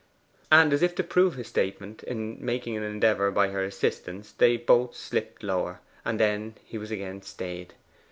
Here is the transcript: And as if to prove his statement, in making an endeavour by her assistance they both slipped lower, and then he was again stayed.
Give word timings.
And 0.51 0.73
as 0.73 0.81
if 0.81 0.95
to 0.95 1.03
prove 1.03 1.35
his 1.35 1.47
statement, 1.47 2.01
in 2.01 2.43
making 2.43 2.75
an 2.75 2.81
endeavour 2.81 3.29
by 3.29 3.49
her 3.49 3.63
assistance 3.63 4.31
they 4.31 4.57
both 4.57 4.95
slipped 4.95 5.43
lower, 5.43 5.79
and 6.03 6.19
then 6.19 6.55
he 6.65 6.79
was 6.79 6.89
again 6.89 7.21
stayed. 7.21 7.75